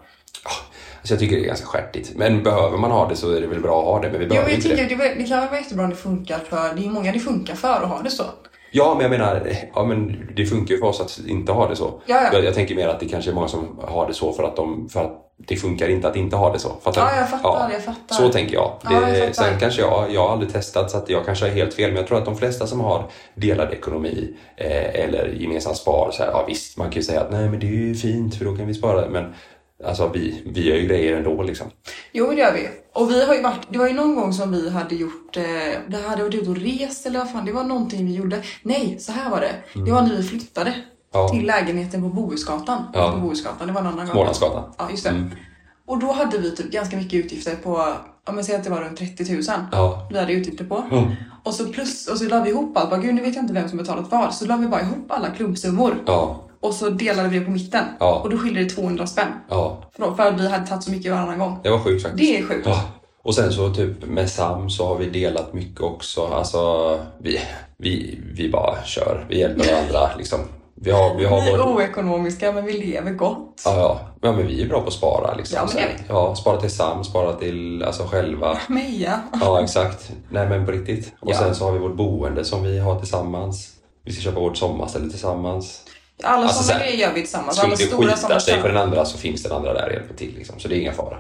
[1.04, 2.12] Så jag tycker det är ganska stjärtigt.
[2.16, 4.10] Men behöver man ha det så är det väl bra att ha det.
[4.10, 5.04] Men vi Jo, behöver jag inte tycker det.
[5.04, 7.56] det, det kan väl vara jättebra om det funkar för, det är många det funkar
[7.56, 8.24] för att ha det så.
[8.76, 11.76] Ja, men jag menar, ja, men det funkar ju för oss att inte ha det
[11.76, 12.02] så.
[12.06, 12.30] Ja, ja.
[12.34, 14.56] Jag, jag tänker mer att det kanske är många som har det så för att,
[14.56, 16.70] de, för att det funkar inte att inte ha det så.
[16.84, 17.02] Fattar?
[17.02, 18.16] Ja, jag fattar, jag fattar.
[18.16, 18.72] Så tänker jag.
[18.84, 19.34] Ja, jag Det, fattar.
[19.50, 21.90] sen kanske jag, jag har aldrig testat så att jag kanske är helt fel.
[21.90, 26.24] Men jag tror att de flesta som har delad ekonomi eh, eller gemensamt spar, så
[26.24, 28.46] här, ja visst, man kan ju säga att nej men det är ju fint för
[28.46, 29.10] då kan vi spara.
[29.10, 29.34] Men
[29.86, 31.68] alltså vi, vi gör ju grejer ändå liksom.
[32.12, 32.70] Jo, det gör vi.
[32.94, 35.44] Och vi har ju varit, det var ju någon gång som vi hade gjort, eh,
[35.88, 38.44] det hade varit ute och rest eller vad fan, det var någonting vi gjorde.
[38.64, 39.54] Nej, så här var det.
[39.86, 40.70] Det var när vi flyttade
[41.16, 41.26] Mm.
[41.26, 41.30] Ja.
[41.30, 42.84] till lägenheten på Bohusgatan.
[42.94, 43.12] Ja.
[43.12, 44.14] På Bohusgatan, det var en annan gång.
[44.14, 44.64] Smålandsgatan.
[44.78, 45.10] Ja, just det.
[45.10, 45.30] Mm.
[45.88, 47.72] Och då hade vi typ ganska mycket utgifter på,
[48.28, 49.44] om jag säger att det var runt 30 000.
[49.72, 50.08] Ja.
[50.12, 50.84] Vi hade utgifter på.
[50.92, 51.08] Ja.
[51.44, 52.90] Och så plus, och så la vi ihop allt.
[52.90, 54.34] Bara, Gud, nu vet jag inte vem som betalat vad.
[54.34, 55.96] Så la vi bara ihop alla klumpsummor.
[56.06, 57.86] Ja, Och så delade vi det på mitten.
[58.00, 58.20] Ja.
[58.24, 59.28] Och då skilde det 200 spänn.
[59.50, 59.78] ja.
[59.98, 61.60] För, för att vi hade tagit så mycket varannan gång.
[61.64, 62.32] Det var sjukt faktiskt.
[62.32, 62.68] Det är sjukt.
[62.68, 62.82] Ja.
[63.24, 66.26] Och sen så typ med Sam så har vi delat mycket också.
[66.26, 67.40] Alltså vi,
[67.78, 69.26] vi, vi bara kör.
[69.30, 70.40] Vi hjälper varandra liksom.
[70.76, 73.62] Vi har, vi har Vi är vår- oekonomiska men vi lever gott.
[73.66, 74.00] Ja, ja.
[74.22, 75.34] ja, men vi är bra på att spara.
[75.36, 75.56] Liksom.
[75.58, 76.04] Ja, men det är vi.
[76.10, 78.58] ja, spara till Sam, spara till alltså, själva.
[78.68, 79.20] Meja.
[79.42, 80.12] Ja, exakt.
[80.30, 81.14] Nej, men på riktigt.
[81.20, 81.38] Och Ja.
[81.38, 83.70] sen så har vi vårt boende som vi har tillsammans.
[84.06, 85.82] Vi ska köpa vårt sommarställe tillsammans.
[86.24, 87.58] Alla Alltså, sådana grejer gör vi tillsammans.
[87.58, 89.94] Skulle Alla det stora skita sig för den andra så finns den andra där och
[89.94, 90.36] hjälper till.
[90.36, 90.60] Liksom.
[90.60, 91.18] Så det är inga fara.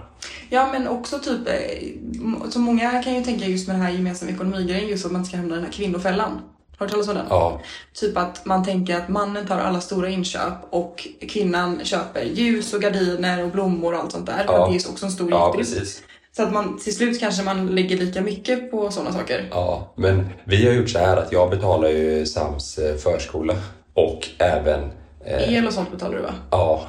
[0.50, 4.32] Ja men också typ, eh, så många kan ju tänka just med den här gemensamma
[4.32, 6.42] ekonomigrejen just att man ska hamna i den här kvinnofällan.
[6.78, 7.26] Har du talat om den?
[7.30, 7.62] Ja,
[7.94, 12.82] Typ att man tänker att mannen tar alla stora inköp och kvinnan köper ljus och
[12.82, 14.44] gardiner och blommor och allt sånt där.
[14.48, 14.68] Ja.
[14.68, 16.04] Det är också en stor ja precis.
[16.36, 19.48] Så att man till slut kanske man lägger lika mycket på sådana saker.
[19.52, 23.56] Ja, men vi har gjort så här att jag betalar ju Sams eh, förskola
[23.94, 24.92] och även
[25.26, 26.34] eh, El och sånt betalar du va?
[26.52, 26.84] Ja.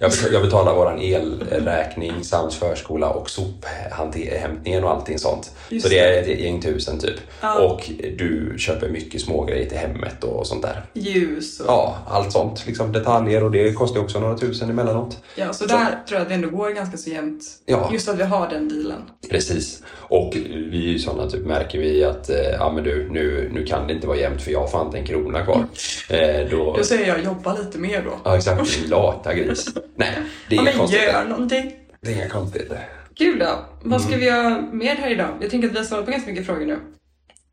[0.00, 5.52] Jag betalar, våran elräkning, Sams förskola och sophämtningen och allting sånt.
[5.68, 7.14] Just så det är ett gäng tusen typ.
[7.40, 7.58] Ja.
[7.58, 10.82] Och du köper mycket smågrejer till hemmet och sånt där.
[10.92, 11.66] Ljus och...
[11.68, 12.66] Ja, allt sånt.
[12.66, 15.18] Liksom detaljer och det kostar också några tusen emellanåt.
[15.34, 17.42] Ja, så där tror jag att det ändå går ganska så jämnt.
[17.66, 17.90] Ja.
[17.92, 19.02] Just att vi har den dealen.
[19.30, 19.82] Precis.
[19.90, 20.32] Och
[20.70, 23.86] vi är ju sådana typ, märker vi att eh, ja men du, nu, nu kan
[23.86, 25.64] det inte vara jämnt för jag har fan inte en krona kvar.
[26.08, 28.10] Eh, då, Då säger jag jobba lite mer då.
[28.24, 29.66] ja exakt, lata gris.
[29.96, 30.08] Nej,
[30.48, 31.12] det är Ja, inga men konstigheter.
[31.12, 31.72] gör någonting.
[32.00, 32.88] Det är inga konstigheter.
[33.14, 33.46] Kul då.
[33.82, 33.98] Vad Mm.
[33.98, 35.28] ska vi göra mer här idag?
[35.40, 36.78] Jag tänker att vi har svarat på ganska mycket frågor nu.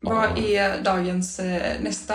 [0.00, 2.14] Vad är dagens eh, nästa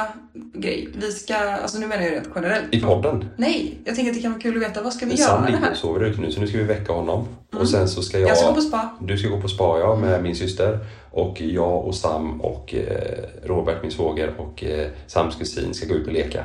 [0.53, 0.89] grej?
[0.95, 2.65] Vi ska, alltså nu menar jag rent generellt.
[2.71, 3.25] I podden?
[3.37, 5.45] Nej, jag tänker att det kan vara kul att veta vad ska vi Sam göra
[5.45, 5.71] ligger här?
[5.71, 7.27] och sover ute nu så nu ska vi väcka honom.
[7.55, 8.29] Och sen så ska jag...
[8.29, 8.89] Jag ska gå på spa.
[9.01, 10.79] Du ska gå på spa ja, med min syster.
[11.11, 15.93] Och jag och Sam och eh, Robert, min svåger och eh, Sams kusin ska gå
[15.95, 16.43] ut och leka.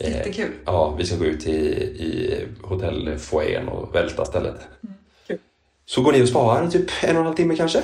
[0.00, 0.50] Eh, Jättekul.
[0.64, 4.56] Ja, vi ska gå ut i, i hotellfoajén och välta stället.
[4.84, 4.94] Mm,
[5.26, 5.38] kul.
[5.86, 7.82] Så går ni och sparar typ en och en halv timme kanske?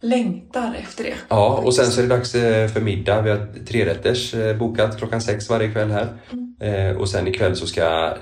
[0.00, 1.14] Längtar efter det.
[1.28, 3.22] Ja, och sen så är det dags eh, för middag.
[3.22, 6.08] Vi har trerätters eh, bokat klockan sex varje kväll här.
[6.30, 6.54] Mm.
[6.60, 8.14] Eh, och sen ikväll så ska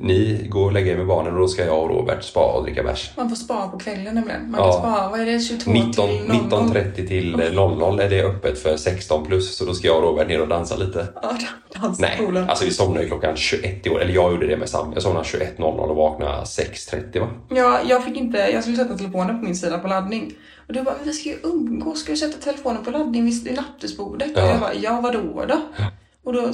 [0.00, 2.62] ni gå och lägga er med barnen och då ska jag och Robert spa och
[2.64, 3.10] dricka bärs.
[3.16, 4.50] Man får spa på kvällen nämligen.
[4.50, 4.72] Man Ja.
[4.72, 6.36] kan spa, vad är det, 22 19 till 00?
[6.36, 10.02] 19.30 till eh, 00 är det öppet för 16 plus så då ska jag och
[10.02, 11.06] Robert ner och dansa lite.
[11.22, 11.32] Ja,
[11.82, 12.48] dans Nej, poolen.
[12.48, 14.00] alltså vi somnade ju klockan 21 i år.
[14.02, 14.92] Eller jag gjorde det med Sam.
[14.92, 17.28] Jag somnade 21.00 och vaknade 6.30 va?
[17.48, 20.32] Ja, jag fick inte, jag skulle sätta telefonen på min sida på laddning.
[20.68, 23.56] Och du bara, men vi ska ju umgås, ska du sätta telefonen på laddning vid
[23.56, 24.30] nattduksbordet?
[24.36, 24.42] Ja.
[24.42, 25.60] Och jag bara, ja vadå då?
[26.24, 26.52] Och då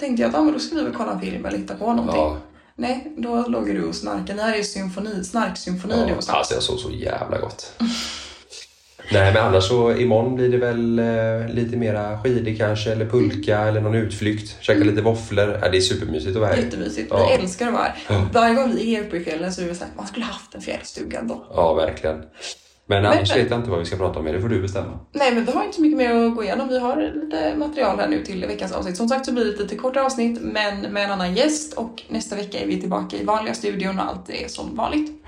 [0.00, 1.86] tänkte jag att ja, men då ska vi väl kolla en film eller hitta på
[1.92, 2.20] någonting.
[2.20, 2.36] Ja.
[2.76, 4.34] Nej, då låg du och snarkade.
[4.34, 6.34] Ni hade ju symfoni, snarksymfoni du Ja, och Sam.
[6.34, 7.72] alltså jag sov så jävla gott.
[9.12, 13.58] Nej, men annars så imorgon blir det väl eh, lite mera skidor kanske, eller pulka
[13.60, 14.56] eller någon utflykt.
[14.60, 15.58] Käka lite våfflor.
[15.62, 16.56] Ja, det är supermysigt att vara här.
[16.62, 17.08] Jättemysigt.
[17.10, 17.26] Ja.
[17.28, 18.26] Vi älskar att vara här.
[18.32, 20.54] Varje gång vi är uppe i fjällen så är det så här, man skulle haft
[20.54, 21.46] en fjällstuga då.
[21.50, 22.22] Ja, verkligen.
[22.86, 24.24] Men annars vet jag inte vad vi ska prata om.
[24.24, 24.98] Det får du bestämma.
[25.12, 26.68] Nej, men vi har inte så mycket mer att gå igenom.
[26.68, 28.96] Vi har lite material här nu till veckans avsnitt.
[28.96, 31.72] Som sagt så blir det ett lite kortare avsnitt, men med en annan gäst.
[31.72, 35.24] Och nästa vecka är vi tillbaka i vanliga studion och allt är som vanligt.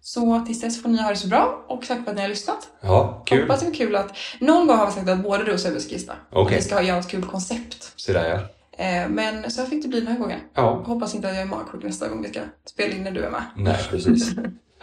[0.00, 2.28] Så tills dess får ni ha det så bra och tack för att ni har
[2.28, 2.68] lyssnat.
[2.80, 3.40] Ja, kul.
[3.42, 5.80] Hoppas det var kul att någon gång har vi sagt att både du och Sebbe
[5.80, 6.12] ska gista.
[6.32, 6.56] Okej.
[6.56, 7.92] Vi ska göra ett kul koncept.
[7.96, 8.38] Så där ja.
[8.84, 10.40] Eh, Men så här fick det bli den här gången.
[10.54, 10.82] Ja.
[10.86, 13.30] Hoppas inte att jag är magsjuk nästa gång vi ska spela in när du är
[13.30, 13.42] med.
[13.56, 14.30] Nej, precis.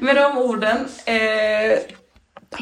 [0.00, 0.76] Med de orden.
[1.04, 1.78] Eh,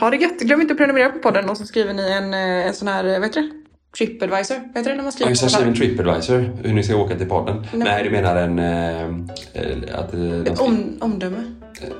[0.00, 0.38] ha det gött.
[0.40, 3.04] Glöm inte att prenumerera på podden och så skriver ni en, eh, en sån här,
[3.04, 3.50] eh, vad heter det?
[3.98, 4.54] Tripadvisor.
[4.54, 5.30] Vad heter det när man Ja, skriver?
[5.30, 7.66] just det, skriv en tripadvisor hur ni ska åka till podden.
[7.72, 7.84] Nej.
[7.88, 8.58] Nej, du menar en...
[8.58, 11.54] Eh, eh, att, de Ett ska, om, omdöme.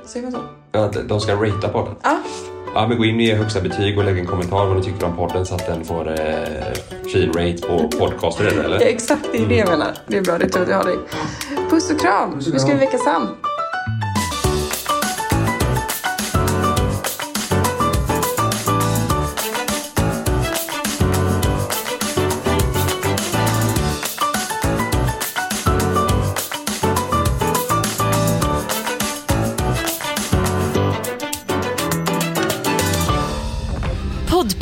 [0.05, 0.31] Säger man
[0.71, 0.79] så?
[0.79, 1.95] att de ska ratea podden.
[2.03, 2.19] Ja.
[2.75, 5.05] Ja, men gå in och ge högsta betyg och lägg en kommentar vad ni tycker
[5.05, 6.25] om podden så att den får eh,
[7.13, 8.79] fin rate på podcaster eller?
[8.79, 9.29] ja, exakt.
[9.31, 9.97] Det är det jag menar.
[10.07, 10.37] Det är bra.
[10.37, 10.97] Det är tur att jag har dig.
[11.69, 12.39] Puss och kram.
[12.51, 13.27] Nu ska vi väcka Sam.